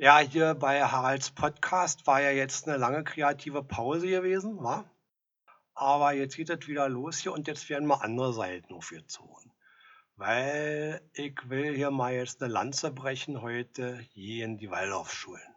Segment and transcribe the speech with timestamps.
[0.00, 4.88] Ja, hier bei Haralds Podcast war ja jetzt eine lange kreative Pause gewesen, wa?
[5.74, 9.52] Aber jetzt geht es wieder los hier und jetzt werden mal andere Seiten aufgezogen.
[10.14, 15.52] Weil ich will hier mal jetzt eine Lanze brechen heute hier in die Waldorfschulen.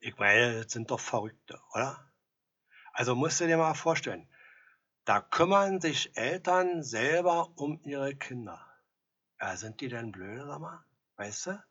[0.00, 2.10] Ich meine, das sind doch Verrückte, oder?
[2.94, 4.26] Also musst du dir mal vorstellen,
[5.04, 8.66] da kümmern sich Eltern selber um ihre Kinder.
[9.38, 10.82] Ja, sind die denn blöd, sag mal?
[11.16, 11.62] Weißt du?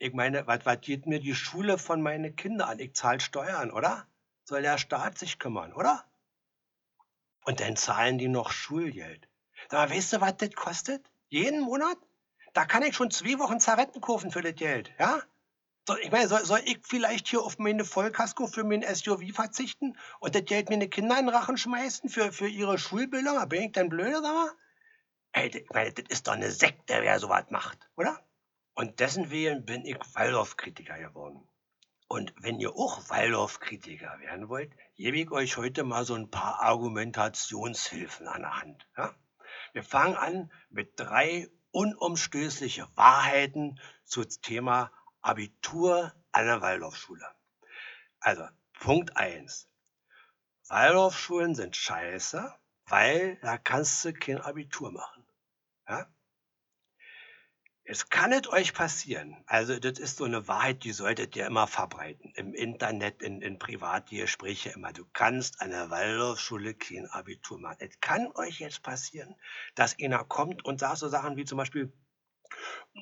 [0.00, 2.78] Ich meine, was, geht mir die Schule von meinen Kindern an?
[2.78, 4.06] Ich zahle Steuern, oder?
[4.44, 6.04] Soll der Staat sich kümmern, oder?
[7.44, 9.28] Und dann zahlen die noch Schulgeld.
[9.72, 11.10] Mal, weißt du, was das kostet?
[11.28, 11.98] Jeden Monat?
[12.54, 15.20] Da kann ich schon zwei Wochen Zaretten kaufen für das Geld, ja?
[15.86, 19.96] Soll, ich meine, soll, soll ich vielleicht hier auf meine Vollkasko für mein SUV verzichten
[20.20, 23.34] und das Geld meine Kinder in den Rachen schmeißen für, für ihre Schulbildung?
[23.34, 24.52] Da bin ich dann blöd, mal?
[25.32, 28.22] Ey, ich meine, das ist doch eine Sekte, wer sowas macht, oder?
[28.78, 31.48] Und dessen Willen bin ich Waldorf-Kritiker geworden.
[32.06, 36.60] Und wenn ihr auch Waldorf-Kritiker werden wollt, gebe ich euch heute mal so ein paar
[36.62, 38.88] Argumentationshilfen an der Hand.
[38.96, 39.16] Ja?
[39.72, 44.92] Wir fangen an mit drei unumstößliche Wahrheiten zum Thema
[45.22, 47.26] Abitur an der Waldorfschule.
[48.20, 48.46] Also,
[48.78, 49.68] Punkt eins:
[50.68, 52.54] Waldorfschulen sind scheiße,
[52.86, 55.26] weil da kannst du kein Abitur machen.
[55.88, 56.06] Ja?
[57.90, 59.34] Es kann es euch passieren.
[59.46, 62.30] Also, das ist so eine Wahrheit, die solltet ihr immer verbreiten.
[62.34, 64.92] Im Internet, in, in Privatgespräche immer.
[64.92, 67.78] Du kannst an der Waldorfschule kein Abitur machen.
[67.80, 69.34] Es kann euch jetzt passieren,
[69.74, 71.90] dass einer kommt und sagt so Sachen wie zum Beispiel,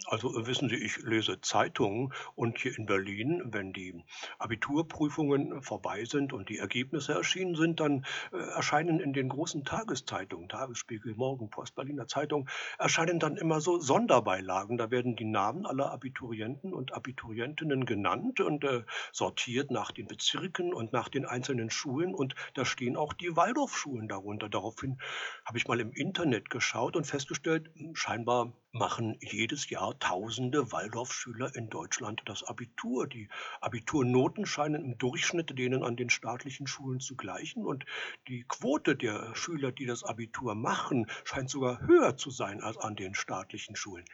[0.07, 4.05] also äh, wissen Sie, ich lese Zeitungen und hier in Berlin, wenn die
[4.39, 10.49] Abiturprüfungen vorbei sind und die Ergebnisse erschienen sind, dann äh, erscheinen in den großen Tageszeitungen,
[10.49, 14.77] Tagesspiegel, Morgenpost, Berliner Zeitung, erscheinen dann immer so Sonderbeilagen.
[14.77, 20.73] Da werden die Namen aller Abiturienten und Abiturientinnen genannt und äh, sortiert nach den Bezirken
[20.73, 24.49] und nach den einzelnen Schulen und da stehen auch die Waldorfschulen darunter.
[24.49, 24.99] Daraufhin
[25.45, 31.55] habe ich mal im Internet geschaut und festgestellt, hm, scheinbar machen jedes Jahr tausende Waldorfschüler
[31.55, 33.07] in Deutschland das Abitur.
[33.07, 33.29] Die
[33.61, 37.85] Abiturnoten scheinen im Durchschnitt denen an den staatlichen Schulen zu gleichen und
[38.29, 42.97] die Quote der Schüler, die das Abitur machen, scheint sogar höher zu sein als an
[42.97, 44.05] den staatlichen Schulen.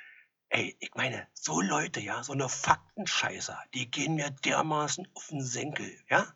[0.48, 5.42] Ey, ich meine, so Leute, ja, so eine Faktenscheißer, die gehen mir dermaßen auf den
[5.42, 6.26] Senkel, ja?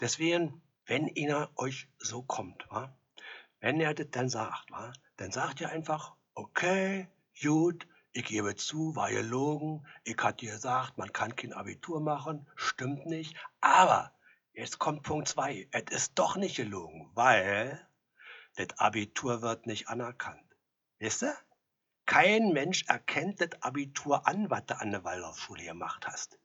[0.00, 2.96] Deswegen, wenn einer euch so kommt, wa?
[3.60, 4.92] wenn er das dann sagt, wa?
[5.16, 7.08] dann sagt ihr einfach, okay,
[7.42, 9.86] Gut, ich gebe zu, war gelogen.
[10.04, 12.48] Ich hatte gesagt, man kann kein Abitur machen.
[12.56, 13.36] Stimmt nicht.
[13.60, 14.12] Aber
[14.54, 15.68] jetzt kommt Punkt zwei.
[15.70, 17.86] Es ist doch nicht gelogen, weil
[18.56, 20.56] das Abitur wird nicht anerkannt.
[20.98, 21.36] Wisst ihr?
[22.06, 26.38] Kein Mensch erkennt das Abitur an, was du an der Waldorfschule gemacht hast.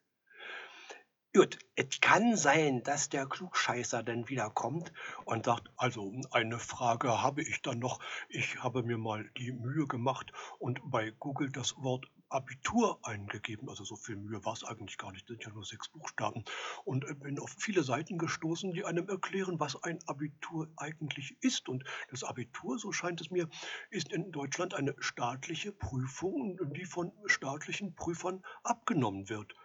[1.33, 4.91] Gut, es kann sein, dass der Klugscheißer dann wieder kommt
[5.23, 8.01] und sagt, also eine Frage habe ich dann noch.
[8.27, 13.69] Ich habe mir mal die Mühe gemacht und bei Google das Wort Abitur eingegeben.
[13.69, 16.43] Also so viel Mühe war es eigentlich gar nicht, das sind ja nur sechs Buchstaben.
[16.83, 21.69] Und äh, bin auf viele Seiten gestoßen, die einem erklären, was ein Abitur eigentlich ist.
[21.69, 23.47] Und das Abitur, so scheint es mir,
[23.89, 29.55] ist in Deutschland eine staatliche Prüfung, die von staatlichen Prüfern abgenommen wird.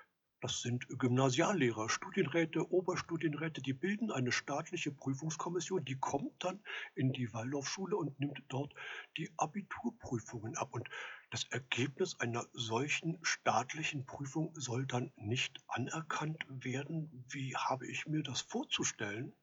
[0.41, 6.63] Das sind Gymnasiallehrer, Studienräte, Oberstudienräte, die bilden eine staatliche Prüfungskommission, die kommt dann
[6.95, 8.75] in die Waldorfschule und nimmt dort
[9.17, 10.73] die Abiturprüfungen ab.
[10.73, 10.89] Und
[11.31, 17.25] das Ergebnis einer solchen staatlichen Prüfung soll dann nicht anerkannt werden.
[17.29, 19.35] Wie habe ich mir das vorzustellen?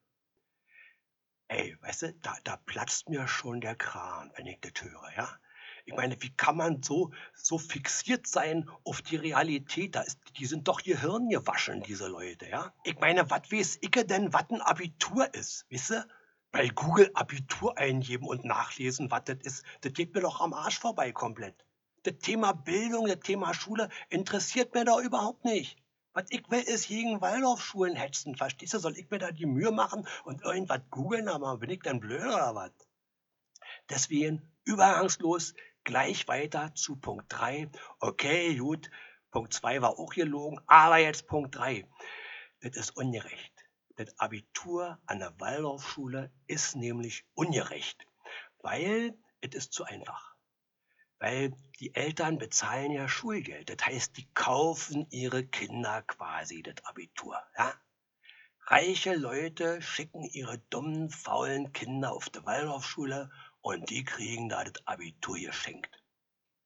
[1.47, 5.39] Ey, weißt du, da, da platzt mir schon der Kran, wenn ich das höre, ja?
[5.85, 9.95] Ich meine, wie kann man so, so fixiert sein auf die Realität?
[9.95, 12.73] Da ist, die sind doch ihr Hirn gewaschen, diese Leute, ja?
[12.83, 16.07] Ich meine, was weiß ich denn, was ein Abitur ist, wisst ihr?
[16.51, 20.79] Bei Google Abitur eingeben und nachlesen, was das ist, das geht mir doch am Arsch
[20.79, 21.65] vorbei komplett.
[22.03, 25.77] Das Thema Bildung, das Thema Schule interessiert mir da überhaupt nicht.
[26.13, 28.35] Was ich will, ist gegen Waldorfschulen hetzen.
[28.35, 28.79] Verstehst du?
[28.79, 31.27] Soll ich mir da die Mühe machen und irgendwas googeln?
[31.27, 32.71] Aber bin ich denn blöd oder was?
[33.89, 37.69] Deswegen übergangslos gleich weiter zu Punkt 3.
[37.99, 38.89] Okay, gut,
[39.31, 41.87] Punkt 2 war auch gelogen, aber jetzt Punkt 3.
[42.61, 43.53] Das ist ungerecht.
[43.95, 48.07] Das Abitur an der Waldorfschule ist nämlich ungerecht,
[48.61, 50.35] weil es ist zu einfach.
[51.19, 53.69] Weil die Eltern bezahlen ja Schulgeld.
[53.69, 57.41] Das heißt, die kaufen ihre Kinder quasi das Abitur.
[57.57, 57.73] Ja?
[58.65, 63.29] Reiche Leute schicken ihre dummen, faulen Kinder auf die Waldorfschule
[63.63, 66.03] und die kriegen da das Abitur geschenkt.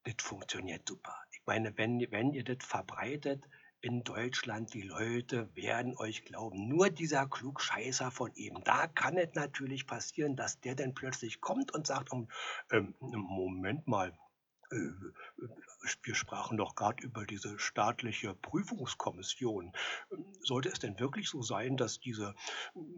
[0.03, 1.15] Das funktioniert super.
[1.31, 3.45] Ich meine, wenn, wenn ihr das verbreitet,
[3.81, 6.67] in Deutschland, die Leute werden euch glauben.
[6.67, 8.63] Nur dieser Klugscheißer von eben.
[8.63, 12.27] Da kann es natürlich passieren, dass der dann plötzlich kommt und sagt, um,
[12.71, 14.17] ähm, Moment mal,
[14.71, 14.75] äh,
[16.03, 19.71] wir sprachen doch gerade über diese staatliche Prüfungskommission.
[20.41, 22.33] Sollte es denn wirklich so sein, dass diese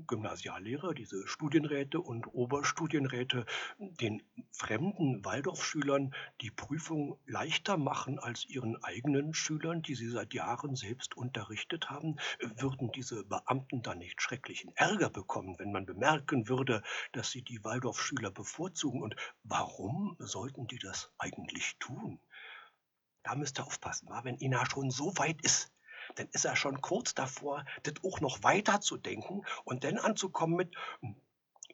[0.08, 3.46] Gymnasiallehrer, diese Studienräte und Oberstudienräte
[3.80, 10.75] den fremden Waldorfschülern die Prüfung leichter machen als ihren eigenen Schülern, die sie seit Jahren
[10.75, 12.18] selbst unterrichtet haben?
[12.40, 17.64] Würden diese Beamten dann nicht schrecklichen Ärger bekommen, wenn man bemerken würde, dass sie die
[17.64, 19.02] Waldorfschüler bevorzugen?
[19.02, 22.20] Und warum sollten die das eigentlich tun?
[23.24, 24.24] Da müsst ihr aufpassen, wa?
[24.24, 25.71] wenn Ina schon so weit ist,
[26.16, 30.56] dann ist er schon kurz davor, das auch noch weiter zu denken und dann anzukommen
[30.56, 31.16] mit, hm,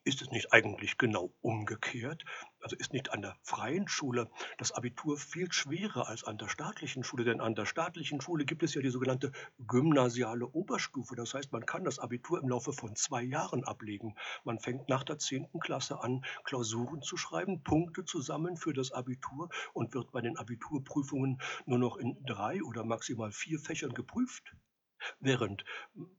[0.03, 2.23] ist es nicht eigentlich genau umgekehrt?
[2.65, 4.27] Also ist nicht an der freien Schule
[4.57, 7.23] das Abitur viel schwerer als an der staatlichen Schule?
[7.23, 9.31] Denn an der staatlichen Schule gibt es ja die sogenannte
[9.67, 11.15] gymnasiale Oberstufe.
[11.15, 14.15] Das heißt, man kann das Abitur im Laufe von zwei Jahren ablegen.
[14.45, 15.59] Man fängt nach der 10.
[15.59, 20.35] Klasse an, Klausuren zu schreiben, Punkte zu sammeln für das Abitur und wird bei den
[20.35, 24.55] Abiturprüfungen nur noch in drei oder maximal vier Fächern geprüft.
[25.19, 25.63] Während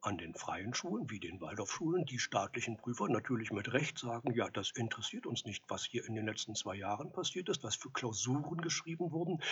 [0.01, 4.51] an den freien Schulen wie den Waldorfschulen die staatlichen Prüfer natürlich mit Recht sagen, ja,
[4.51, 7.91] das interessiert uns nicht, was hier in den letzten zwei Jahren passiert ist, was für
[7.91, 9.43] Klausuren geschrieben wurden.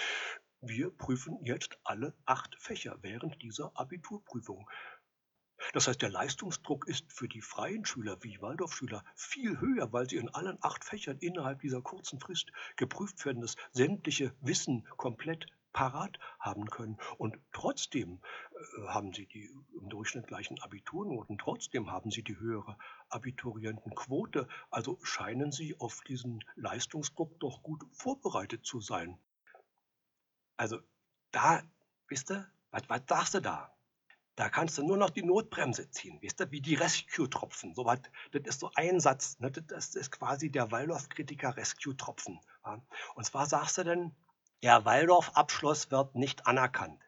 [0.61, 4.69] Wir prüfen jetzt alle acht Fächer während dieser Abiturprüfung.
[5.73, 10.17] Das heißt, der Leistungsdruck ist für die freien Schüler wie Waldorfschüler viel höher, weil sie
[10.17, 16.19] in allen acht Fächern innerhalb dieser kurzen Frist geprüft werden, das sämtliche Wissen komplett parat
[16.41, 16.97] haben können.
[17.19, 18.23] Und trotzdem
[18.53, 22.79] äh, haben sie die im Durchschnitt gleichen Abiturnoten, trotzdem haben sie die höhere
[23.11, 24.49] Abiturientenquote.
[24.71, 29.19] Also scheinen sie auf diesen Leistungsdruck doch gut vorbereitet zu sein.
[30.57, 30.81] Also
[31.33, 31.63] da,
[32.09, 33.75] wisst ihr, was, was sagst du da?
[34.37, 37.75] Da kannst du nur noch die Notbremse ziehen, wisst ihr, wie die Rescue-Tropfen.
[37.75, 38.01] So das
[38.33, 39.51] ist so ein Satz, ne?
[39.51, 42.41] das ist quasi der Waldorf-Kritiker Rescue-Tropfen.
[42.65, 42.83] Ja?
[43.15, 44.17] Und zwar sagst du denn,
[44.65, 46.99] der Waldorf-Abschluss wird nicht anerkannt.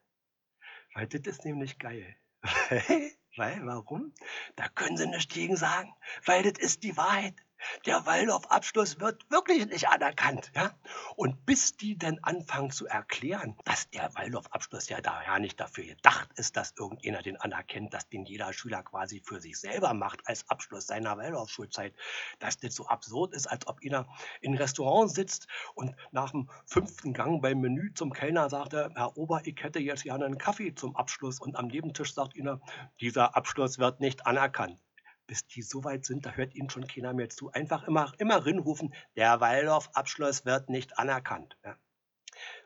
[0.92, 2.14] Weil das ist nämlich geil.
[3.36, 4.12] Weil, warum?
[4.56, 5.90] Da können sie nichts gegen sagen.
[6.26, 7.34] Weil das ist die Wahrheit
[7.84, 10.50] der Waldorf-Abschluss wird wirklich nicht anerkannt.
[10.54, 10.72] Ja?
[11.16, 16.30] Und bis die dann anfangen zu erklären, dass der Waldorf-Abschluss ja daher nicht dafür gedacht
[16.36, 20.48] ist, dass irgendjemand den anerkennt, dass den jeder Schüler quasi für sich selber macht als
[20.48, 21.94] Abschluss seiner Waldorfschulzeit,
[22.38, 24.06] dass das so absurd ist, als ob einer
[24.40, 29.16] in einem Restaurant sitzt und nach dem fünften Gang beim Menü zum Kellner sagte, Herr
[29.16, 32.60] Ober, ich hätte jetzt gerne einen Kaffee zum Abschluss und am Nebentisch sagt einer,
[33.00, 34.78] dieser Abschluss wird nicht anerkannt
[35.26, 37.50] bis die so weit sind, da hört ihnen schon keiner mehr zu.
[37.50, 41.56] Einfach immer, immer rinrufen, der Waldorf-Abschluss wird nicht anerkannt.
[41.64, 41.76] Ja.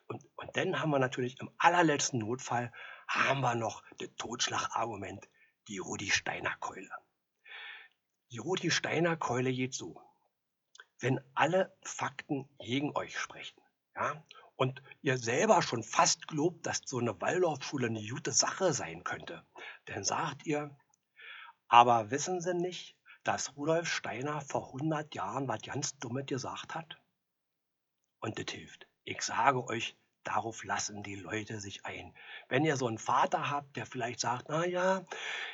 [0.06, 2.72] Und, und dann haben wir natürlich im allerletzten Notfall,
[3.08, 5.28] haben wir noch das Totschlagargument,
[5.68, 6.90] die Rudi-Steiner-Keule.
[8.30, 10.00] Die Rudi-Steiner-Keule geht so.
[10.98, 13.60] Wenn alle Fakten gegen euch sprechen,
[13.94, 14.22] ja,
[14.56, 19.46] und ihr selber schon fast glaubt, dass so eine Waldorfschule eine gute Sache sein könnte,
[19.86, 20.76] dann sagt ihr,
[21.70, 27.00] aber wissen Sie nicht, dass Rudolf Steiner vor 100 Jahren was ganz Dummes gesagt hat?
[28.18, 28.88] Und das hilft.
[29.04, 32.12] Ich sage euch, darauf lassen die Leute sich ein.
[32.48, 35.06] Wenn ihr so einen Vater habt, der vielleicht sagt, na ja,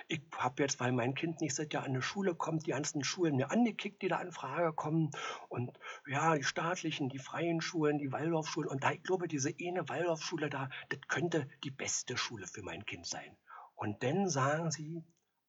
[0.09, 3.05] ich habe jetzt, weil mein Kind nicht seit Jahr an die Schule kommt, die ganzen
[3.05, 5.11] Schulen mir angekickt, die da in Frage kommen
[5.51, 9.87] und ja, die staatlichen, die freien Schulen, die Waldorfschulen und da, ich glaube, diese eine
[9.91, 13.37] Waldorfschule da, das könnte die beste Schule für mein Kind sein.
[13.75, 15.05] Und dann sagen sie,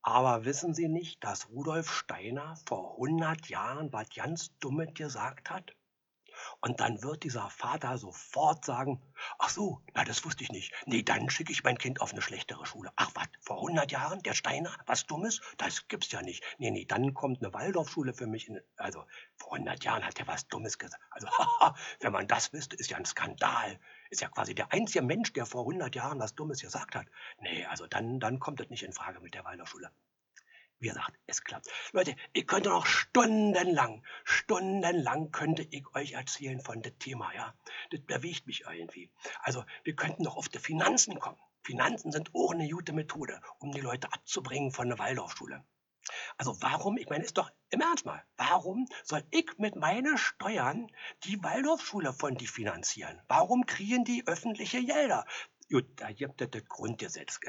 [0.08, 5.76] aber wissen Sie nicht, dass Rudolf Steiner vor 100 Jahren was ganz Dummes gesagt hat?
[6.62, 9.02] Und dann wird dieser Vater sofort sagen,
[9.40, 10.74] ach so, na das wusste ich nicht.
[10.86, 12.92] Nee, dann schicke ich mein Kind auf eine schlechtere Schule.
[12.96, 15.42] Ach was, vor 100 Jahren, der Steiner, was Dummes?
[15.58, 16.44] Das gibt's ja nicht.
[16.58, 18.48] Nee, nee, dann kommt eine Waldorfschule für mich.
[18.48, 21.04] In, also vor 100 Jahren hat er was Dummes gesagt.
[21.12, 23.80] Also, haha, wenn man das wüsste, ist ja ein Skandal.
[24.10, 27.08] Ist ja quasi der einzige Mensch, der vor 100 Jahren was Dummes gesagt hat.
[27.40, 29.92] Nee, also dann, dann kommt das nicht in Frage mit der Waldorfschule.
[30.80, 31.68] Wie gesagt, es klappt.
[31.92, 37.56] Leute, ich könnte noch stundenlang, stundenlang könnte ich euch erzählen von dem Thema, ja.
[37.90, 39.10] Das bewegt mich irgendwie.
[39.42, 41.40] Also, wir könnten noch auf die Finanzen kommen.
[41.64, 45.66] Finanzen sind auch eine gute Methode, um die Leute abzubringen von der Waldorfschule.
[46.38, 50.90] Also warum, ich meine, ist doch im Ernst mal, warum soll ich mit meinen Steuern
[51.24, 53.20] die Waldorfschule von die finanzieren?
[53.28, 55.26] Warum kriegen die öffentliche Gelder?
[55.70, 57.40] Gut, da gibt es das Grundgesetz,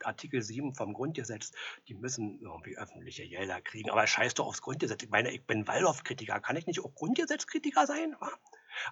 [0.00, 1.52] Artikel 7 vom Grundgesetz,
[1.86, 3.90] die müssen irgendwie öffentliche Gelder kriegen.
[3.90, 5.04] Aber scheiß doch aufs Grundgesetz.
[5.04, 6.40] Ich meine, ich bin Waldorf-Kritiker.
[6.40, 8.16] Kann ich nicht auch Grundgesetzkritiker sein?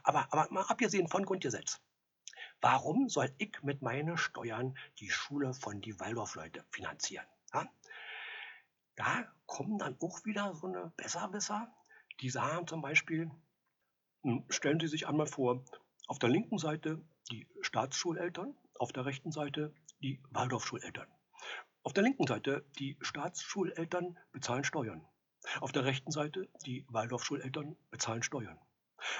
[0.04, 1.80] Aber, aber mal abgesehen von Grundgesetz.
[2.60, 7.26] Warum soll ich mit meinen Steuern die Schule von die Waldorfleute finanzieren?
[9.00, 11.74] Da kommen dann auch wieder so eine Besserwisser,
[12.20, 13.30] die sagen zum Beispiel,
[14.22, 15.64] hm, stellen Sie sich einmal vor,
[16.06, 19.72] auf der linken Seite die Staatsschuleltern, auf der rechten Seite
[20.02, 21.06] die Waldorfschuleltern.
[21.82, 25.06] Auf der linken Seite die Staatsschuleltern bezahlen Steuern.
[25.60, 28.58] Auf der rechten Seite die Waldorfschuleltern bezahlen Steuern.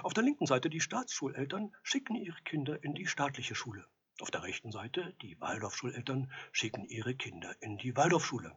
[0.02, 3.87] Auf der linken Seite die Staatsschuleltern schicken ihre Kinder in die staatliche Schule.
[4.21, 8.55] Auf der rechten Seite die Waldorfschuleltern schicken ihre Kinder in die Waldorfschule.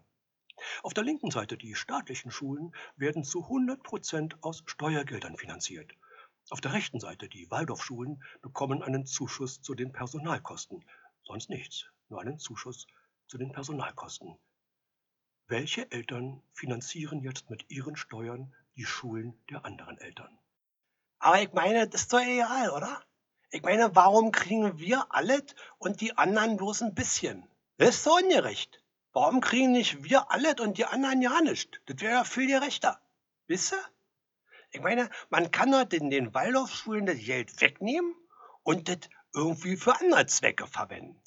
[0.83, 5.93] Auf der linken Seite die staatlichen Schulen werden zu 100 Prozent aus Steuergeldern finanziert.
[6.49, 10.83] Auf der rechten Seite die Waldorfschulen bekommen einen Zuschuss zu den Personalkosten.
[11.23, 12.87] Sonst nichts, nur einen Zuschuss
[13.27, 14.37] zu den Personalkosten.
[15.47, 20.37] Welche Eltern finanzieren jetzt mit ihren Steuern die Schulen der anderen Eltern?
[21.19, 23.03] Aber ich meine, das ist doch egal, oder?
[23.49, 25.43] Ich meine, warum kriegen wir alles
[25.77, 27.47] und die anderen bloß ein bisschen?
[27.77, 28.81] Das ist so ungerecht.
[29.13, 31.81] Warum kriegen nicht wir alles und die anderen ja nicht?
[31.85, 32.99] Das wäre ja viel gerechter.
[33.47, 33.83] Wisst ihr?
[34.73, 38.15] Ich meine, man kann doch in den Waldorfschulen das Geld wegnehmen
[38.63, 41.21] und das irgendwie für andere Zwecke verwenden.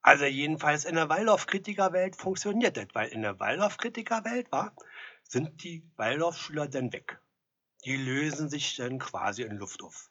[0.00, 4.74] Also jedenfalls in der Waldorf-Kritikerwelt funktioniert das, weil in der Waldorf-Kritikerwelt war,
[5.22, 7.20] sind die Waldorfschüler dann weg.
[7.84, 10.10] Die lösen sich dann quasi in Luft auf.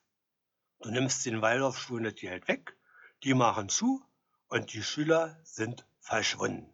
[0.80, 2.78] Du nimmst den Waldorfschulen das Geld weg,
[3.24, 4.01] die machen zu
[4.48, 6.72] und die Schüler sind verschwunden.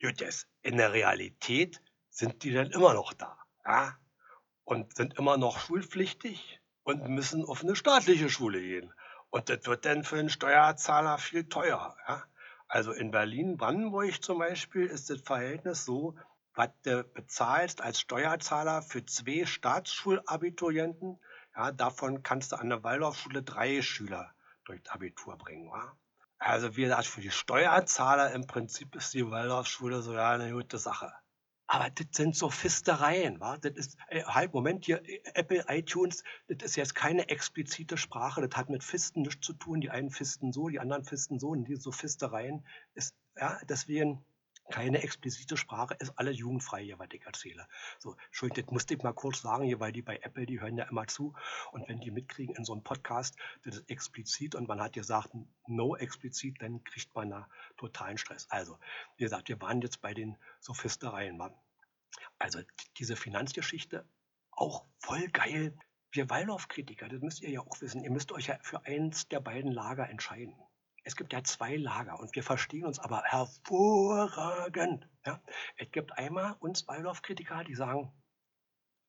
[0.00, 0.24] Gut,
[0.62, 3.36] in der Realität sind die dann immer noch da.
[3.64, 3.98] Ja?
[4.72, 8.90] Und sind immer noch schulpflichtig und müssen auf eine staatliche Schule gehen.
[9.28, 11.94] Und das wird dann für den Steuerzahler viel teurer.
[12.08, 12.24] Ja?
[12.68, 16.16] Also in Berlin-Brandenburg zum Beispiel ist das Verhältnis so,
[16.54, 21.20] was du bezahlst als Steuerzahler für zwei Staatsschulabiturienten,
[21.54, 25.70] ja, davon kannst du an der Waldorfschule drei Schüler durchs Abitur bringen.
[25.70, 25.94] Wa?
[26.38, 30.78] Also wie gesagt, für die Steuerzahler im Prinzip ist die Waldorfschule so ja eine gute
[30.78, 31.12] Sache.
[31.74, 33.56] Aber das sind so Fistereien, wa?
[33.56, 35.00] Das ist, ey, halt, Moment hier,
[35.32, 39.80] Apple, iTunes, das ist jetzt keine explizite Sprache, das hat mit Fisten nichts zu tun.
[39.80, 44.22] Die einen fisten so, die anderen fisten so, und diese so Fistereien ist, ja, deswegen
[44.70, 47.66] keine explizite Sprache, ist alles jugendfrei hier, was ich erzähle.
[47.98, 50.76] So, Entschuldigung, das musste ich mal kurz sagen hier, weil die bei Apple, die hören
[50.76, 51.32] ja immer zu.
[51.72, 55.30] Und wenn die mitkriegen in so einem Podcast, das ist explizit und man hat gesagt,
[55.66, 57.48] no explizit, dann kriegt man da
[57.78, 58.46] totalen Stress.
[58.50, 58.78] Also,
[59.16, 61.38] wie gesagt, wir waren jetzt bei den Sophistereien.
[61.38, 61.54] Mann.
[62.38, 62.60] Also,
[62.98, 64.06] diese Finanzgeschichte,
[64.50, 65.76] auch voll geil.
[66.10, 69.40] Wir Waldorf-Kritiker, das müsst ihr ja auch wissen, ihr müsst euch ja für eins der
[69.40, 70.54] beiden Lager entscheiden.
[71.04, 75.08] Es gibt ja zwei Lager und wir verstehen uns aber hervorragend.
[75.26, 75.42] Ja?
[75.76, 78.12] Es gibt einmal uns Waldorf-Kritiker, die sagen,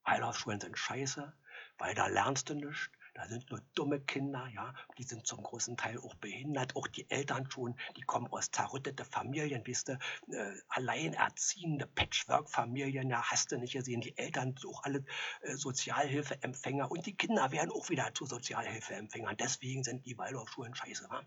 [0.05, 1.33] Waldorfschulen sind scheiße,
[1.77, 2.89] weil da lernst du nichts.
[3.13, 7.09] Da sind nur dumme Kinder, ja, die sind zum großen Teil auch behindert, auch die
[7.09, 9.93] Eltern schon, die kommen aus zerrüttete Familien, wisst du,
[10.31, 15.05] äh, alleinerziehende Patchwork-Familien, ja, hast du nicht gesehen, die Eltern sind auch alle
[15.41, 16.89] äh, Sozialhilfeempfänger.
[16.89, 19.37] Und die Kinder werden auch wieder zu Sozialhilfeempfängern.
[19.37, 21.23] Deswegen sind die Waldorfschulen scheiße, wa?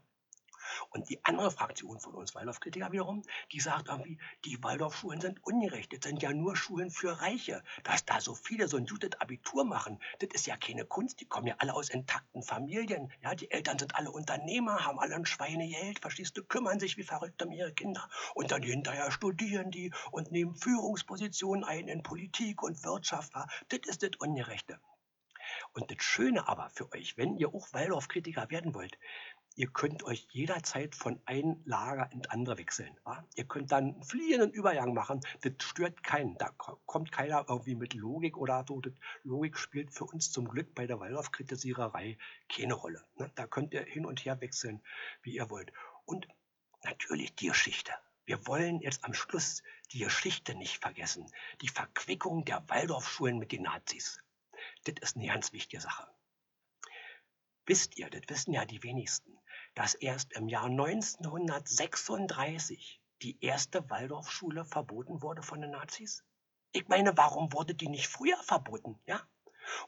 [0.90, 5.92] Und die andere Fraktion von uns Waldorfkritiker wiederum, die sagt irgendwie, die Waldorfschulen sind ungerecht.
[5.92, 7.62] Das sind ja nur Schulen für Reiche.
[7.85, 11.21] Dass da so viele so ein gutes Abitur machen, das ist ja keine Kunst.
[11.21, 13.12] Die kommen ja alle aus intakten Familien.
[13.23, 17.02] Ja, die Eltern sind alle Unternehmer, haben alle ein Schweinegeld, verstehst du, kümmern sich wie
[17.02, 18.09] verrückt um ihre Kinder.
[18.35, 23.33] Und dann hinterher studieren die und nehmen Führungspositionen ein in Politik und Wirtschaft.
[23.68, 24.80] Das ist das Ungerechte.
[25.73, 28.99] Und das Schöne aber für euch, wenn ihr auch Waldorfkritiker werden wollt,
[29.59, 32.95] Ihr könnt euch jederzeit von einem Lager ins andere wechseln.
[33.05, 33.25] Wa?
[33.37, 35.23] Ihr könnt dann einen fliehenden Übergang machen.
[35.41, 36.37] Das stört keinen.
[36.37, 38.83] Da kommt keiner irgendwie mit Logik oder so.
[38.83, 42.19] Das Logik spielt für uns zum Glück bei der Waldorf-Kritisiererei
[42.51, 43.03] keine Rolle.
[43.17, 43.33] Ne?
[43.35, 44.83] Da könnt ihr hin und her wechseln,
[45.23, 45.73] wie ihr wollt.
[46.05, 46.29] Und
[46.85, 47.93] natürlich die Geschichte.
[48.27, 51.33] Wir wollen jetzt am Schluss die Geschichte nicht vergessen.
[51.63, 54.23] Die Verquickung der Waldorfschulen mit den Nazis.
[54.85, 56.07] Das ist eine ganz wichtige Sache.
[57.65, 59.37] Wisst ihr, das wissen ja die wenigsten
[59.76, 66.25] dass erst im Jahr 1936 die erste Waldorfschule verboten wurde von den Nazis?
[66.73, 68.99] Ich meine, warum wurde die nicht früher verboten?
[69.06, 69.23] Ja?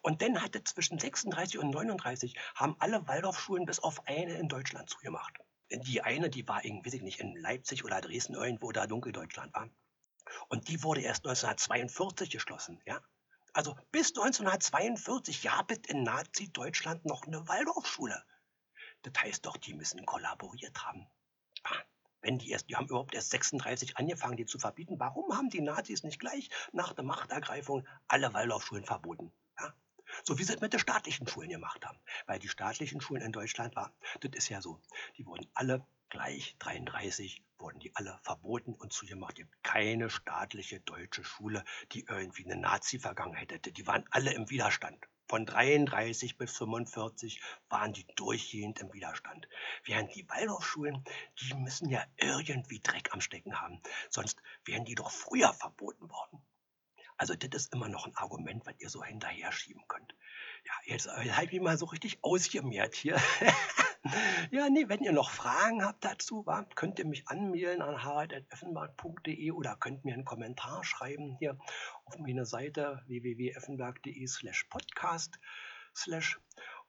[0.02, 4.90] Und dann hatte zwischen 36 und 39 haben alle Waldorfschulen bis auf eine in Deutschland
[4.90, 5.38] zugemacht.
[5.70, 9.54] Die eine, die war irgendwie, weiß ich nicht, in Leipzig oder Dresden irgendwo da Dunkeldeutschland
[9.54, 9.70] war.
[10.48, 13.00] Und die wurde erst 1942 geschlossen, ja.
[13.54, 18.22] Also bis 1942 gab es in Nazi-Deutschland noch eine Waldorfschule.
[19.02, 21.06] Das heißt doch, die müssen kollaboriert haben.
[21.64, 21.82] Ah,
[22.20, 24.98] wenn die erst, die haben überhaupt erst 36 angefangen, die zu verbieten.
[24.98, 29.32] Warum haben die Nazis nicht gleich nach der Machtergreifung alle Waldorfschulen verboten?
[29.58, 29.72] Ja?
[30.24, 31.98] So wie sie es mit den staatlichen Schulen gemacht haben.
[32.26, 34.80] Weil die staatlichen Schulen in Deutschland waren, das ist ja so,
[35.16, 39.32] die wurden alle gleich 33 wurden die alle verboten und zugemacht.
[39.32, 43.72] Es gibt keine staatliche deutsche Schule, die irgendwie eine Nazi-Vergangenheit hätte.
[43.72, 45.08] Die waren alle im Widerstand.
[45.28, 49.46] Von 33 bis 45 waren die durchgehend im Widerstand.
[49.84, 51.04] Während die Waldorfschulen,
[51.40, 53.80] die müssen ja irgendwie Dreck am Stecken haben.
[54.08, 56.42] Sonst wären die doch früher verboten worden.
[57.18, 60.14] Also das ist immer noch ein Argument, was ihr so hinterher schieben könnt.
[60.64, 63.20] Ja, jetzt, jetzt habe ich mich mal so richtig ausgemehrt hier.
[64.52, 66.46] Ja, nee, wenn ihr noch Fragen habt dazu,
[66.76, 71.58] könnt ihr mich anmelden an harald.effenberg.de oder könnt mir einen Kommentar schreiben hier
[72.04, 75.38] auf meine Seite www.effenberg.de slash podcast
[75.94, 76.40] slash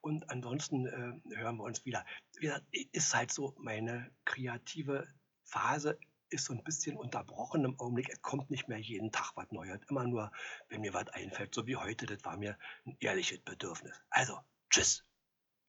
[0.01, 2.05] und ansonsten äh, hören wir uns wieder.
[2.37, 2.61] wieder.
[2.71, 5.07] Ist halt so, meine kreative
[5.43, 8.09] Phase ist so ein bisschen unterbrochen im Augenblick.
[8.09, 9.79] Es kommt nicht mehr jeden Tag was Neues.
[9.89, 10.31] Immer nur,
[10.67, 12.05] wenn mir was einfällt, so wie heute.
[12.05, 13.99] Das war mir ein ehrliches Bedürfnis.
[14.09, 15.03] Also, tschüss.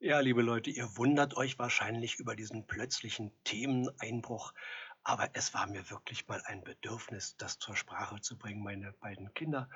[0.02, 4.54] Ja, liebe Leute, ihr wundert euch wahrscheinlich über diesen plötzlichen Themeneinbruch,
[5.02, 8.62] aber es war mir wirklich mal ein Bedürfnis, das zur Sprache zu bringen.
[8.62, 9.68] Meine beiden Kinder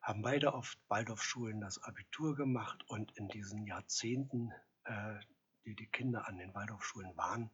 [0.00, 4.50] haben beide auf Waldorfschulen das Abitur gemacht und in diesen Jahrzehnten,
[4.86, 5.20] äh,
[5.64, 7.50] die die Kinder an den Waldorfschulen waren,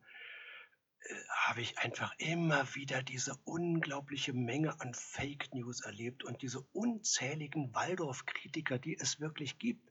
[1.29, 7.75] habe ich einfach immer wieder diese unglaubliche Menge an Fake News erlebt und diese unzähligen
[7.75, 9.91] Waldorf-Kritiker, die es wirklich gibt.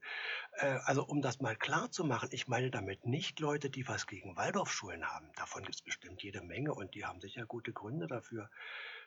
[0.53, 4.07] Äh, also um das mal klar zu machen, ich meine damit nicht Leute, die was
[4.07, 5.31] gegen Waldorfschulen haben.
[5.35, 8.50] Davon gibt es bestimmt jede Menge und die haben sicher gute Gründe dafür.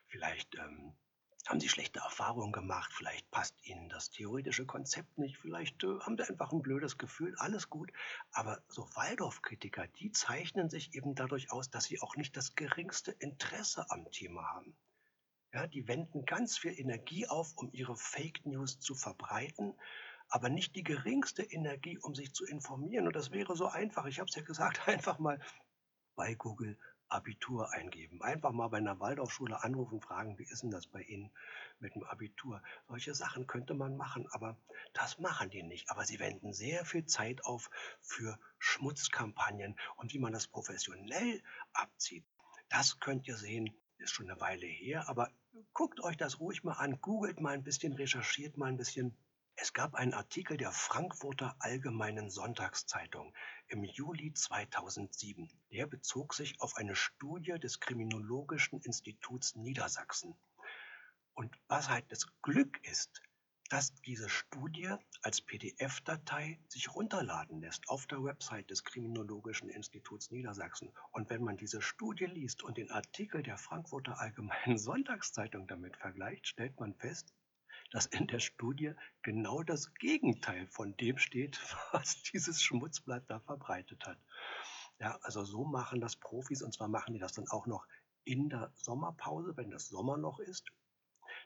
[0.07, 0.95] Vielleicht ähm,
[1.49, 2.93] haben Sie schlechte Erfahrungen gemacht?
[2.93, 5.39] Vielleicht passt Ihnen das theoretische Konzept nicht.
[5.39, 7.35] Vielleicht äh, haben Sie einfach ein blödes Gefühl.
[7.39, 7.91] Alles gut.
[8.33, 13.13] Aber so Waldorf-Kritiker, die zeichnen sich eben dadurch aus, dass sie auch nicht das geringste
[13.13, 14.77] Interesse am Thema haben.
[15.55, 19.73] Ja, die wenden ganz viel Energie auf, um ihre Fake News zu verbreiten,
[20.29, 23.07] aber nicht die geringste Energie, um sich zu informieren.
[23.07, 24.05] Und das wäre so einfach.
[24.05, 25.41] Ich habe es ja gesagt, einfach mal
[26.15, 26.79] bei Google
[27.11, 28.23] Abitur eingeben.
[28.23, 31.31] Einfach mal bei einer Waldorfschule anrufen, fragen, wie ist denn das bei Ihnen
[31.79, 32.63] mit dem Abitur?
[32.87, 34.57] Solche Sachen könnte man machen, aber
[34.93, 35.91] das machen die nicht.
[35.91, 42.25] Aber sie wenden sehr viel Zeit auf für Schmutzkampagnen und wie man das professionell abzieht.
[42.69, 45.31] Das könnt ihr sehen, ist schon eine Weile her, aber
[45.73, 49.17] guckt euch das ruhig mal an, googelt mal ein bisschen, recherchiert mal ein bisschen.
[49.61, 53.35] Es gab einen Artikel der Frankfurter Allgemeinen Sonntagszeitung
[53.67, 55.51] im Juli 2007.
[55.73, 60.37] Der bezog sich auf eine Studie des Kriminologischen Instituts Niedersachsen.
[61.35, 63.21] Und was halt das Glück ist,
[63.69, 70.93] dass diese Studie als PDF-Datei sich runterladen lässt auf der Website des Kriminologischen Instituts Niedersachsen.
[71.11, 76.47] Und wenn man diese Studie liest und den Artikel der Frankfurter Allgemeinen Sonntagszeitung damit vergleicht,
[76.47, 77.35] stellt man fest,
[77.91, 81.61] dass in der Studie genau das Gegenteil von dem steht,
[81.93, 84.19] was dieses Schmutzblatt da verbreitet hat.
[85.01, 87.87] Ja, also so machen das Profis und zwar machen die das dann auch noch
[88.25, 90.71] in der Sommerpause, wenn das Sommerloch ist.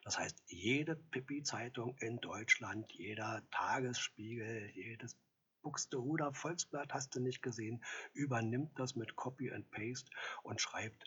[0.05, 5.17] Das heißt, jede Pipi-Zeitung in Deutschland, jeder Tagesspiegel, jedes
[5.63, 10.11] Buxtehuder Volksblatt hast du nicht gesehen, übernimmt das mit Copy and Paste
[10.43, 11.05] und schreibt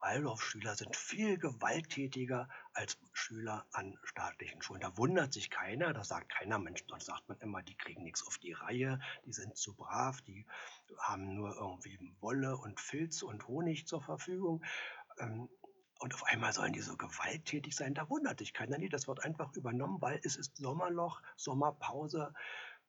[0.00, 4.80] Waldorfschüler sind viel gewalttätiger als Schüler an staatlichen Schulen.
[4.80, 8.26] Da wundert sich keiner, da sagt keiner, Mensch, dort sagt man immer, die kriegen nichts
[8.26, 10.46] auf die Reihe, die sind zu brav, die
[10.98, 14.64] haben nur irgendwie Wolle und Filz und Honig zur Verfügung.
[15.18, 15.48] Ähm,
[16.00, 18.78] und auf einmal sollen die so gewalttätig sein, da wundert sich keiner.
[18.78, 22.32] Nee, das wird einfach übernommen, weil es ist Sommerloch, Sommerpause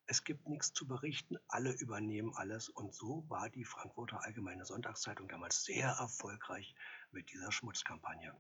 [0.10, 2.68] es gibt nichts zu berichten, alle übernehmen alles.
[2.68, 6.76] Und so war die Frankfurter Allgemeine Sonntagszeitung damals sehr erfolgreich
[7.12, 8.36] mit dieser Schmutzkampagne.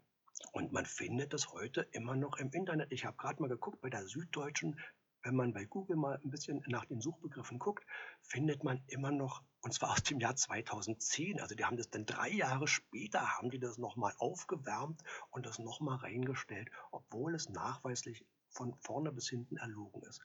[0.54, 2.92] Und man findet es heute immer noch im Internet.
[2.92, 4.80] Ich habe gerade mal geguckt bei der Süddeutschen,
[5.22, 7.86] wenn man bei Google mal ein bisschen nach den Suchbegriffen guckt,
[8.22, 12.06] findet man immer noch, und zwar aus dem Jahr 2010, also die haben das dann
[12.06, 18.26] drei Jahre später, haben die das nochmal aufgewärmt und das nochmal reingestellt, obwohl es nachweislich
[18.50, 20.22] von vorne bis hinten erlogen ist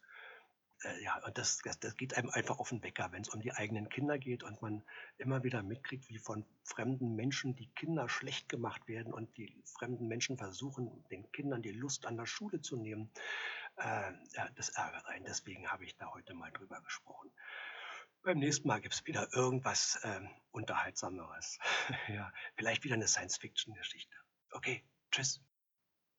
[0.84, 3.52] äh, ja, das, das, das geht einem einfach auf den Wecker, wenn es um die
[3.52, 4.82] eigenen Kinder geht und man
[5.18, 10.08] immer wieder mitkriegt, wie von fremden Menschen die Kinder schlecht gemacht werden und die fremden
[10.08, 13.10] Menschen versuchen, den Kindern die Lust an der Schule zu nehmen.
[13.76, 15.24] Äh, ja, das ärgert einen.
[15.24, 17.30] Deswegen habe ich da heute mal drüber gesprochen.
[18.22, 20.20] Beim nächsten Mal gibt es wieder irgendwas äh,
[20.50, 21.58] Unterhaltsameres.
[22.08, 24.16] ja, vielleicht wieder eine Science-Fiction-Geschichte.
[24.50, 25.42] Okay, tschüss.